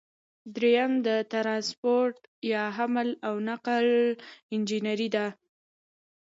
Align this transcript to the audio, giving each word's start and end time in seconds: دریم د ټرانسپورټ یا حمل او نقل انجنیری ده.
دریم 0.55 0.91
د 1.07 1.09
ټرانسپورټ 1.31 2.17
یا 2.53 2.63
حمل 2.77 3.09
او 3.27 3.35
نقل 3.49 3.87
انجنیری 4.55 5.09
ده. 5.15 5.25